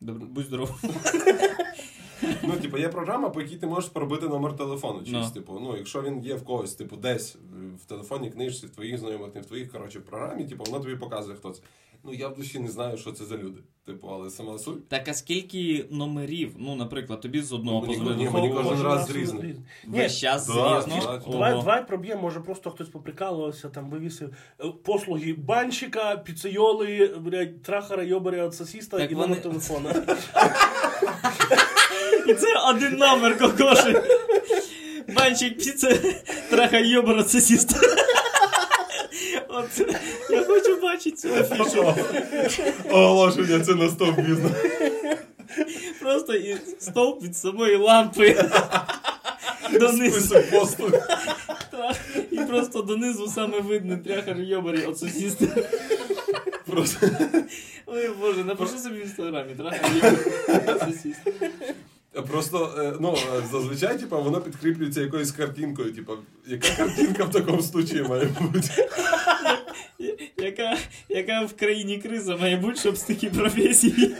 Добре, 0.00 0.26
будь 0.30 0.44
здоров. 0.46 0.80
Ну, 2.42 2.52
типу, 2.62 2.78
є 2.78 2.88
програма, 2.88 3.28
по 3.30 3.40
якій 3.40 3.56
ти 3.56 3.66
можеш 3.66 3.90
пробити 3.90 4.28
номер 4.28 4.56
телефону. 4.56 4.98
Чись, 5.00 5.12
Ну. 5.12 5.30
типу, 5.34 5.58
ну, 5.62 5.76
якщо 5.76 6.02
він 6.02 6.24
є 6.24 6.34
в 6.34 6.44
когось, 6.44 6.74
типу, 6.74 6.96
десь 6.96 7.36
в 7.82 7.84
телефонній 7.84 8.30
книжці, 8.30 8.66
в 8.66 8.70
твоїх 8.70 8.98
знайомих, 8.98 9.34
не 9.34 9.40
в 9.40 9.46
твоїх, 9.46 9.72
коротше, 9.72 9.98
в 9.98 10.02
програмі, 10.02 10.44
типу, 10.44 10.64
воно 10.64 10.80
тобі 10.84 10.96
показує, 10.96 11.36
хто 11.36 11.50
це. 11.50 11.62
Ну, 12.04 12.14
я 12.14 12.28
в 12.28 12.36
душі 12.36 12.58
не 12.58 12.68
знаю, 12.68 12.96
що 12.98 13.12
це 13.12 13.24
за 13.24 13.36
люди. 13.36 13.60
Типу, 13.86 14.08
але 14.08 14.30
сама 14.30 14.58
суть. 14.58 14.88
Так 14.88 15.08
а 15.08 15.14
скільки 15.14 15.86
номерів? 15.90 16.54
Ну, 16.58 16.74
наприклад, 16.76 17.20
тобі 17.20 17.40
з 17.40 17.52
одного 17.52 17.80
Ну, 17.80 17.86
позвонили. 17.86 18.16
ні, 18.16 18.30
мені 18.30 18.48
Кожен 18.54 18.70
раз 18.70 18.82
раз 18.82 19.10
різний. 19.16 19.54
Весь 19.86 20.18
час, 20.18 20.46
Да, 20.46 20.80
звісно. 20.82 21.20
Давай, 21.30 21.52
давай 21.52 21.86
проб'ємо, 21.86 22.22
може 22.22 22.40
просто 22.40 22.70
хтось 22.70 22.88
поприкалувався, 22.88 23.68
там 23.68 23.90
вивісив 23.90 24.30
е, 24.60 24.64
послуги 24.84 25.32
банщика, 25.32 26.16
піцейоли, 26.16 27.14
блядь, 27.20 27.62
трахара, 27.62 28.02
йобаря, 28.02 28.52
сосіста 28.52 29.04
і 29.04 29.14
вони- 29.14 29.26
номер 29.26 29.42
телефона. 29.42 29.94
І 32.26 32.34
це 32.34 32.46
один 32.68 32.96
номер 32.96 33.38
кокоши. 33.38 34.02
Банчик 35.08 35.58
піца, 35.58 35.98
траха 36.50 36.78
йобара 36.78 37.24
сосіста. 37.24 37.80
От, 39.48 39.88
я 40.30 40.44
хочу 40.44 40.80
бачити 40.80 41.16
цю 41.16 41.28
афішу. 41.34 41.94
Оголошення, 42.90 43.60
це 43.60 43.74
на 43.74 43.88
стоп 43.88 44.20
бізнес. 44.20 44.52
Просто 46.00 46.34
і 46.34 46.56
стовп 46.78 47.22
від 47.22 47.36
самої 47.36 47.76
лампи. 47.76 48.44
Донизу. 49.72 50.38
І 52.30 52.36
просто 52.36 52.82
донизу 52.82 53.28
саме 53.34 53.60
видно 53.60 53.96
тряхар 53.96 54.40
йобарі 54.40 54.84
от 54.88 54.98
сосіста. 54.98 55.46
Просто. 56.66 57.06
Ой 57.86 58.10
боже, 58.20 58.44
напиши 58.44 58.78
собі 58.78 58.98
в 58.98 59.02
інстаграмі, 59.02 59.54
трахар 59.54 59.90
йобарі 59.94 60.16
от 60.66 60.80
сосіста. 60.80 61.30
Просто, 62.12 62.74
е, 62.78 62.92
ну, 63.00 63.14
е, 63.14 63.42
зазвичай, 63.52 63.98
типу, 63.98 64.22
воно 64.22 64.40
підкріплюється 64.40 65.00
якоюсь 65.00 65.32
картинкою. 65.32 65.92
Типу, 65.92 66.12
яка 66.46 66.68
картинка 66.76 67.24
в 67.24 67.30
такому 67.30 67.62
случаї 67.62 68.02
має 68.02 68.24
бути? 68.40 68.88
Яка, 70.36 70.76
яка 71.08 71.44
в 71.44 71.52
країні 71.52 71.98
криза 71.98 72.36
має 72.36 72.56
бути, 72.56 72.80
щоб 72.80 72.96
з 72.96 73.02
такі 73.02 73.28
професії 73.28 74.14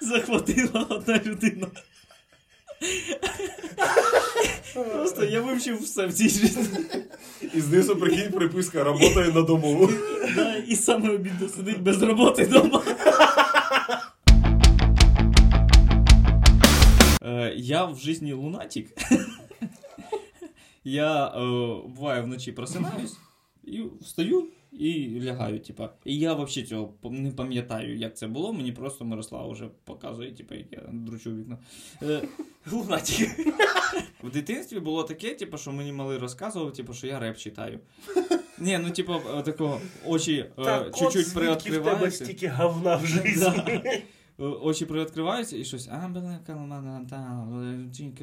захватила 0.00 0.86
одна 0.88 1.20
людина. 1.26 1.66
Просто 4.74 5.24
я 5.24 5.40
вивчив 5.40 5.82
все 5.82 6.06
в 6.06 6.12
цій 6.12 6.28
житті. 6.28 6.60
І 7.54 7.60
знизу 7.60 7.96
прикинь 7.96 8.32
приписка 8.32 8.84
«Работаю 8.84 9.32
на 9.32 9.42
дому. 9.42 9.90
І 10.68 10.76
саме 10.76 11.10
обідно 11.10 11.48
сидить 11.48 11.80
без 11.80 12.02
роботи 12.02 12.44
вдома. 12.44 12.82
Я 17.56 17.84
в 17.84 17.98
житті 17.98 18.32
лунатик. 18.32 18.86
Я 20.84 21.26
е, 21.26 21.40
буває 21.88 22.22
вночі 22.22 22.52
просинаюсь 22.52 23.16
і 23.64 23.82
встаю 24.00 24.48
і 24.72 25.20
лягаю, 25.22 25.60
типа. 25.60 25.90
І 26.04 26.18
я 26.18 26.34
взагалі 26.34 26.68
цього 26.68 26.94
не 27.02 27.30
пам'ятаю, 27.30 27.96
як 27.96 28.16
це 28.16 28.26
було. 28.26 28.52
Мені 28.52 28.72
просто 28.72 29.04
Мирослав 29.04 29.50
вже 29.50 29.68
показує, 29.84 30.32
типа, 30.32 30.54
як 30.54 30.72
я 30.72 30.82
дручу 30.92 31.36
вікно. 31.36 31.58
Е, 32.02 32.22
Лунатик. 32.72 33.30
В 34.22 34.30
дитинстві 34.30 34.80
було 34.80 35.04
таке, 35.04 35.34
типу, 35.34 35.58
що 35.58 35.72
мені 35.72 35.92
малий 35.92 36.18
розказував, 36.18 36.72
типу, 36.72 36.94
що 36.94 37.06
я 37.06 37.18
реп 37.18 37.36
читаю. 37.36 37.80
Ні, 38.58 38.78
ну 38.78 38.90
типу, 38.90 39.14
е, 39.38 39.42
такого 39.42 39.80
очі 40.06 40.46
е, 40.58 40.90
чуть-чуть 40.98 41.34
приоткриваються. 41.34 42.24
стільки 42.24 42.48
говна 42.48 42.96
в 42.96 43.06
житті. 43.06 44.02
Очі 44.38 44.86
приоткриваються 44.86 45.56
і 45.56 45.64
щось, 45.64 45.88
а, 45.92 46.08
блин, 46.08 46.38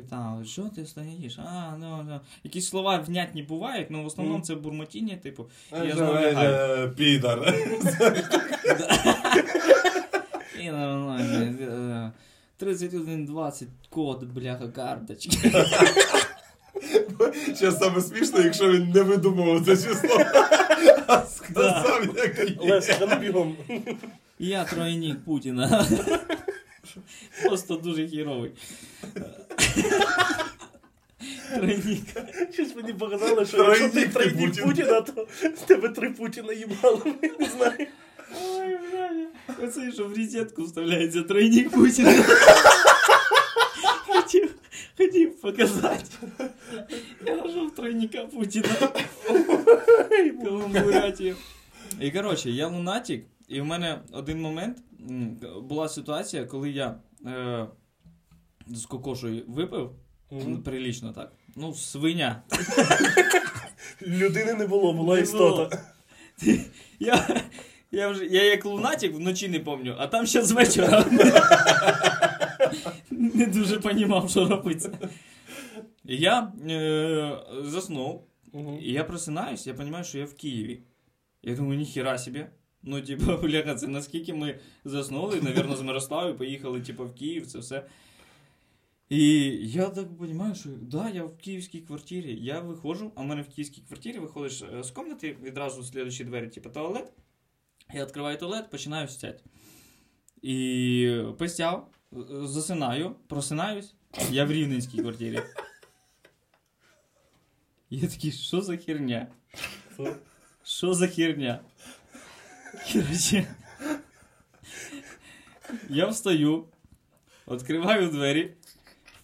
там, 0.09 0.45
що 0.45 0.61
ти 0.75 0.85
стоїш? 0.85 1.39
А, 1.39 1.77
ну, 1.79 2.05
ну. 2.09 2.19
Якісь 2.43 2.69
слова 2.69 2.97
внятні 2.97 3.43
бувають, 3.43 3.87
але 3.91 4.03
в 4.03 4.05
основному 4.05 4.41
це 4.43 4.55
бурмотіння, 4.55 5.15
типу. 5.15 5.45
Е, 5.73 5.85
Я 5.87 5.95
знову 5.95 6.13
лягаю. 6.13 6.91
Підар. 6.95 7.53
І 10.61 10.69
нормально. 10.71 11.55
е, 11.61 12.11
3120 12.57 13.67
код, 13.89 14.23
бляха, 14.23 14.67
карточки. 14.67 15.51
Ще 17.55 17.71
саме 17.71 18.01
смішно, 18.01 18.41
якщо 18.41 18.71
він 18.71 18.89
не 18.89 19.01
видумував 19.01 19.65
це 19.65 19.77
число, 19.77 20.09
а 21.07 21.23
як 22.17 22.39
є. 22.61 22.97
Ну 23.01 23.15
бігом. 23.19 23.55
Я 24.40 24.64
тройник 24.64 25.24
Путіна. 25.24 25.86
Просто 27.44 27.76
дуже 27.76 28.08
хіровий. 28.08 28.50
Тройник. 31.54 32.02
Щось 32.52 32.76
мені 32.76 32.92
показали, 32.92 33.46
що 33.46 33.64
якщо 33.64 33.88
ти 33.88 33.90
Тройник 33.90 34.12
ти 34.12 34.18
тройник 34.18 34.48
Путін. 34.48 34.64
Путіна, 34.64 35.00
то 35.00 35.26
з 35.56 35.60
тебе 35.60 35.88
три 35.88 36.10
Путіна 36.10 36.52
їбали. 36.52 37.00
Не 37.40 37.48
знаю. 37.48 37.86
Ой, 38.44 38.78
бля. 38.92 39.10
Оце, 39.62 39.92
що 39.92 40.04
в 40.04 40.16
розетку 40.16 40.64
вставляється 40.64 41.22
тройник 41.22 41.70
Путіна. 41.70 42.24
Хотів, 44.06 44.54
хотів 44.98 45.40
показати. 45.40 46.04
Я 47.26 47.36
нашов 47.36 47.74
тройника 47.74 48.18
Путіна. 48.18 48.68
Каламбурятів. 50.44 51.36
І 52.00 52.10
коротше, 52.10 52.50
я 52.50 52.66
лунатик, 52.66 53.24
і 53.51 53.61
в 53.61 53.65
мене 53.65 54.01
один 54.11 54.41
момент 54.41 54.77
була 55.63 55.89
ситуація, 55.89 56.45
коли 56.45 56.69
я 56.71 56.99
е, 57.25 57.67
з 58.67 58.85
кокошою 58.85 59.43
випив. 59.47 59.91
Мгм. 60.31 60.63
Прилічно 60.63 61.13
так. 61.13 61.33
Ну, 61.55 61.73
свиня. 61.73 62.43
Людини 64.01 64.53
не 64.53 64.67
було, 64.67 64.93
була 64.93 65.15
Не 65.15 65.21
істота. 65.21 65.83
Я, 66.99 67.41
я, 67.91 68.09
вже, 68.09 68.25
я 68.25 68.43
як 68.43 68.65
лунатик 68.65 69.15
вночі 69.15 69.49
не 69.49 69.59
пам'ятаю, 69.59 69.95
а 69.99 70.07
там 70.07 70.25
ще 70.25 70.43
з 70.43 70.51
вечора. 70.51 71.05
не 73.11 73.45
дуже 73.45 73.79
розумів, 73.79 74.29
що 74.29 74.47
робиться. 74.47 74.97
Я 76.03 76.53
е, 76.69 77.37
заснув, 77.63 78.27
Мгм. 78.53 78.77
і 78.81 78.91
я 78.91 79.03
просинаюсь, 79.03 79.67
я 79.67 79.73
розумію, 79.73 80.03
що 80.03 80.17
я 80.17 80.25
в 80.25 80.33
Києві. 80.33 80.83
Я 81.43 81.55
думаю, 81.55 81.79
ніхіра 81.79 82.17
собі. 82.17 82.45
Ну, 82.83 83.01
типу, 83.01 83.37
бляха, 83.43 83.75
це 83.75 83.87
наскільки 83.87 84.33
ми 84.33 84.59
заснули, 84.85 85.41
навірно, 85.41 85.75
з 85.75 85.81
Мирославою 85.81 86.37
поїхали, 86.37 86.81
типу, 86.81 87.05
в 87.05 87.15
Київ, 87.15 87.47
це 87.47 87.59
все. 87.59 87.85
І 89.11 89.49
я 89.63 89.89
так 89.89 90.07
розумію, 90.19 90.55
що 90.55 90.69
да, 90.81 91.09
я 91.09 91.23
в 91.23 91.37
київській 91.37 91.81
квартирі. 91.81 92.37
Я 92.41 92.59
виходжу, 92.59 93.11
а 93.15 93.21
в 93.21 93.25
мене 93.25 93.41
в 93.41 93.47
київській 93.47 93.81
квартирі 93.81 94.19
виходиш 94.19 94.61
е, 94.61 94.83
з 94.83 94.91
кімнати, 94.91 95.37
відразу 95.43 95.83
слідчі 95.83 96.23
двері, 96.23 96.47
типу 96.47 96.69
туалет. 96.69 97.13
Я 97.93 98.05
відкриваю 98.05 98.37
туалет, 98.37 98.69
починаю 98.69 99.07
стять. 99.07 99.43
І 100.41 101.23
постяв, 101.37 101.87
е, 102.13 102.17
засинаю, 102.47 103.15
просинаюсь, 103.27 103.93
Я 104.31 104.45
в 104.45 104.51
рівненській 104.51 105.01
квартирі. 105.01 105.41
Я 107.89 108.07
такий, 108.07 108.31
що 108.31 108.61
за 108.61 108.77
херня? 108.77 109.27
Що 110.63 110.93
за 110.93 111.07
херня? 111.07 111.59
Короче, 112.71 113.47
я 115.89 116.07
встаю, 116.07 116.65
відкриваю 117.47 118.09
двері, 118.09 118.53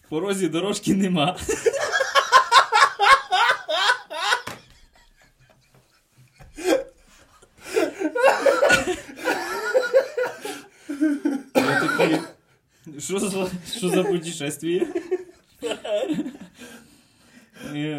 в 0.06 0.08
порозі 0.08 0.48
дорожки 0.48 0.94
нема. 0.94 1.36
Такий, 11.52 12.20
що 12.98 13.18
за, 13.18 13.50
що 13.76 13.88
за 13.88 14.04
путешествие? 14.04 14.86
І, 17.74 17.96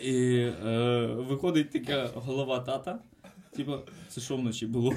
і 0.00 0.36
е, 0.66 1.08
виходить 1.56 1.72
така 1.72 2.10
голова 2.14 2.60
тата. 2.60 2.98
Типа, 3.56 3.82
це 4.08 4.20
що 4.20 4.36
вночі 4.36 4.66
було? 4.66 4.94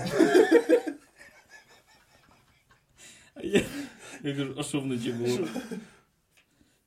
А 3.34 3.42
я, 3.44 3.62
я 4.24 4.36
кажу, 4.36 4.56
а 4.58 4.64
що 4.64 4.80
вночі 4.80 5.12
було? 5.12 5.48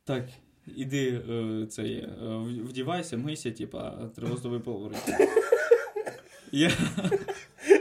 Так, 0.05 0.29
іди 0.76 1.23
е, 1.31 1.67
цей, 1.67 1.95
е, 1.97 2.09
вдівайся, 2.64 3.17
мийся, 3.17 3.50
типа, 3.50 4.11
з 4.17 4.41
тобою. 4.41 4.93
Я, 6.52 6.71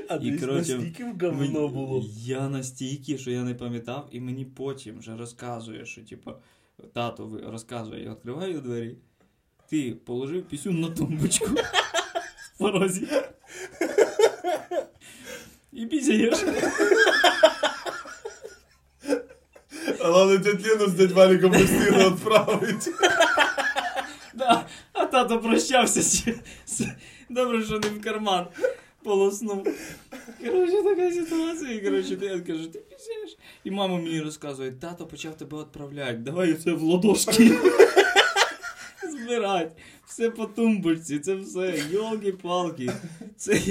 А 0.10 0.16
І, 0.16 0.38
коротше, 0.38 0.76
настільки 0.76 1.04
в 1.04 1.20
говно 1.20 1.68
було. 1.68 2.06
Я 2.16 2.50
настільки, 2.50 3.18
що 3.18 3.32
я 3.32 3.44
не 3.44 3.54
пам'ятав, 3.54 4.10
і 4.12 4.20
мені 4.20 4.46
потім 4.46 5.00
вже 5.00 5.18
розказує, 5.18 5.86
що 5.86 6.02
типу, 6.02 6.32
тато 6.94 7.42
розказує, 7.46 8.04
я 8.04 8.12
відкриваю 8.12 8.62
двері. 8.62 8.98
Ти 9.71 9.97
положив 10.07 10.43
пісюн 10.43 10.81
на 10.81 10.91
тумбочку 10.91 11.47
в 12.55 12.59
порозі. 12.59 13.09
І 15.73 15.87
пісяєш. 15.87 16.39
Але 20.01 20.39
дядь 20.39 20.67
Ліну 20.67 20.87
з 20.87 20.93
дядь 20.93 21.13
Валіком 21.13 21.53
постійно 21.53 22.11
відправить. 22.11 22.89
Да. 24.35 24.67
А 24.93 25.07
тато 25.07 25.39
прощався 25.39 26.03
з, 26.03 26.25
з... 26.67 26.87
Добре, 27.29 27.65
що 27.65 27.79
не 27.79 27.89
в 27.89 28.01
карман 28.01 28.47
полоснув. 29.03 29.67
Коротше, 30.45 30.83
така 30.83 31.13
ситуація. 31.13 31.71
І 31.71 31.81
коротше, 31.81 32.19
я 32.21 32.41
кажу, 32.41 32.67
ти 32.67 32.79
пісяєш. 32.79 33.37
І 33.65 33.71
мама 33.71 33.97
мені 33.97 34.21
розказує, 34.21 34.71
тато 34.73 35.07
почав 35.07 35.37
тебе 35.37 35.59
відправляти, 35.59 36.15
давай 36.15 36.55
це 36.55 36.73
в 36.73 36.83
ладошки. 36.83 37.59
Збирать. 39.26 39.72
Все 40.08 40.30
по 40.30 40.46
тумбочці, 40.46 41.20
це 41.20 41.36
все. 41.36 41.84
Йолки-палки. 41.92 42.92
Це. 43.38 43.62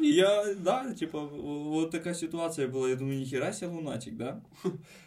І 0.00 0.12
я, 0.12 0.54
да, 0.54 0.84
типа, 0.98 1.18
о- 1.18 1.72
от 1.76 1.90
така 1.90 2.14
ситуація 2.14 2.66
була. 2.68 2.88
Я 2.88 2.96
думаю, 2.96 3.18
ніхіра 3.18 3.52
ся 3.52 3.66
лунатик, 3.68 4.14
да? 4.14 4.36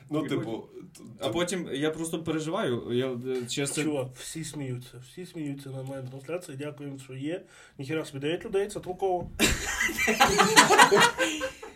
Ну, 0.09 0.25
І 0.25 0.29
типу, 0.29 0.63
т- 0.97 1.03
А 1.19 1.29
потім 1.29 1.69
я 1.73 1.91
просто 1.91 2.23
переживаю. 2.23 2.83
Я 2.91 3.07
е, 3.07 3.45
чесно. 3.49 3.83
Чувак, 3.83 4.07
всі 4.19 4.43
сміються, 4.43 4.91
всі 5.11 5.25
сміються 5.25 5.69
на 5.69 5.83
моїй 5.83 6.03
трансляції. 6.11 6.57
Дякуємо, 6.57 6.99
що 7.03 7.13
є. 7.13 7.41
Ніхіра 7.77 8.05
собі 8.05 8.19
9 8.19 8.45
людей, 8.45 8.67
це 8.67 8.79
толково. 8.79 9.29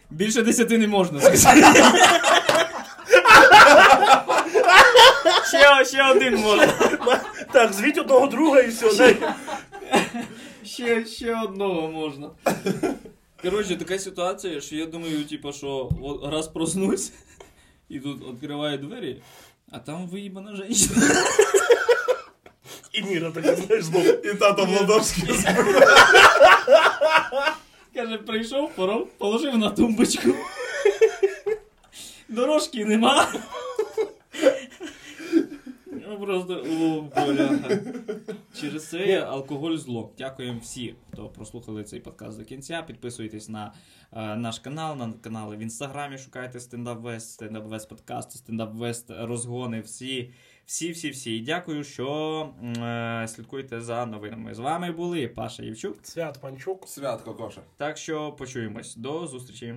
Більше 0.10 0.42
десяти 0.42 0.78
не 0.78 0.88
можна 0.88 1.22
сказати. 1.22 1.84
ще, 5.48 5.86
ще 5.86 6.12
один 6.12 6.36
можна. 6.36 6.74
Так, 7.62 7.74
звіть 7.74 7.98
одного 7.98 8.28
друга 8.28 8.60
і 8.60 8.68
все. 8.68 9.18
Ще, 10.66 11.06
ще 11.06 11.42
одного 11.44 11.88
можна. 11.88 12.30
Коротше, 13.42 13.76
така 13.76 14.00
ситуація, 14.00 14.62
що 14.62 14.76
я 14.76 14.86
думаю, 14.86 15.26
типу, 15.26 15.54
що 15.54 15.90
от 16.02 16.34
раз 16.34 16.48
проснусь, 16.48 17.14
і 17.90 18.00
тут 18.00 18.30
відкриваю 18.30 18.78
двері, 18.78 19.22
а 19.72 19.80
там 19.80 20.08
виїбана 20.08 20.56
жінка. 20.56 21.02
І 22.94 23.04
Міра 23.04 23.32
така, 23.32 23.56
знаєш, 23.56 23.84
знову. 23.84 24.10
і 24.10 24.34
тато 24.34 24.66
Владовський. 24.66 25.24
Каже, 27.96 28.18
прийшов, 28.18 28.72
поров, 28.76 29.08
положив 29.18 29.58
на 29.58 29.70
тумбочку. 29.70 30.30
Дорожки 32.30 32.86
нема. 32.86 33.28
Ну, 36.12 36.20
Просто 36.20 36.54
о, 36.54 37.02
бляха. 37.26 37.80
Через 38.62 38.90
це 38.90 39.22
алкоголь 39.22 39.76
зло. 39.76 40.12
Дякуємо 40.18 40.60
всім, 40.60 40.96
хто 41.12 41.30
прослухали 41.30 41.84
цей 41.84 42.00
подкаст 42.00 42.40
до 42.40 42.46
кінця. 42.46 42.82
Підписуйтесь 42.82 43.50
на 43.50 43.74
е, 44.14 44.36
наш 44.36 44.60
канал, 44.60 44.98
на 44.98 45.14
канали 45.22 45.56
в 45.56 45.60
інстаграмі. 45.60 46.18
Шукайте 46.18 46.60
стендап 46.60 47.02
Вест, 47.02 47.30
стендап 47.30 47.66
Вест 47.66 47.90
подкасти, 47.90 48.38
стендап 48.38 48.74
Вест 48.74 49.12
розгони. 49.20 49.82
Всі, 49.82 50.34
всі, 50.66 50.92
всі, 50.92 51.10
всі. 51.10 51.38
І 51.38 51.42
дякую, 51.42 51.84
що 51.84 52.50
е, 52.64 53.28
слідкуєте 53.28 53.82
за 53.82 54.06
новинами. 54.06 54.54
З 54.54 54.60
вами 54.60 54.92
були 54.92 55.28
Паша 55.28 55.64
Євчук. 55.64 55.98
Свят 56.04 56.40
Панчук. 56.42 56.88
Святко, 56.88 57.34
Коша. 57.34 57.62
Так 57.78 57.98
що 57.98 58.32
почуємось. 58.32 58.96
До 58.96 59.28
зустрічі. 59.28 59.76